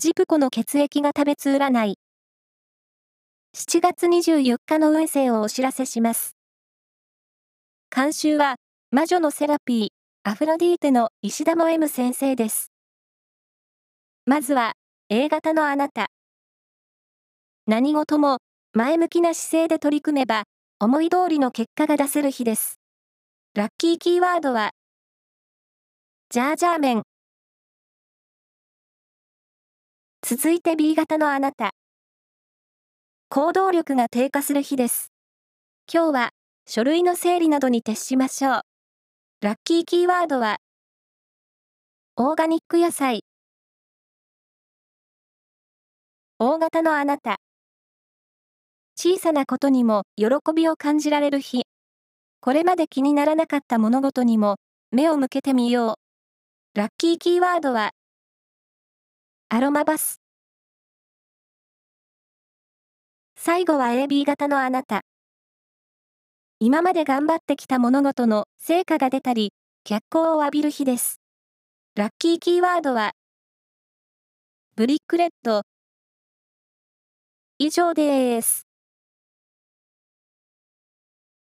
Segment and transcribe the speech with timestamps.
[0.00, 1.98] ジプコの血液が食べつ占い。
[3.54, 6.36] 7月24日の運勢をお知らせします。
[7.94, 8.54] 監修は、
[8.90, 9.88] 魔女のセラピー、
[10.24, 12.72] アフロディーテの石田も M 先生です。
[14.24, 14.72] まずは、
[15.10, 16.06] A 型のあなた。
[17.66, 18.38] 何事も、
[18.72, 20.44] 前向きな姿勢で取り組めば、
[20.78, 22.80] 思い通りの結果が出せる日です。
[23.54, 24.70] ラッキーキーワードは、
[26.30, 27.02] ジャージャー麺。
[30.22, 31.70] 続いて B 型のあなた。
[33.30, 35.10] 行動力が低下する日です。
[35.92, 36.30] 今日は
[36.66, 38.60] 書類の整理などに徹しましょう。
[39.40, 40.58] ラッキーキーワードは、
[42.16, 43.24] オーガニック野菜。
[46.38, 47.38] 大型のあなた。
[48.96, 51.62] 小さなことにも喜びを感じられる日。
[52.40, 54.56] これまで気にならなかった物事にも
[54.92, 56.78] 目を向けてみよう。
[56.78, 57.92] ラッキーキーワードは、
[59.52, 60.20] アロマバス。
[63.34, 65.00] 最後は AB 型のあなた。
[66.60, 71.20] 今まで頑張ってきた物事の成果が出たり、脚光を浴びる日です。
[71.96, 73.10] ラッキーキーワードは、
[74.76, 75.62] ブリックレッド。
[77.58, 78.69] 以上です。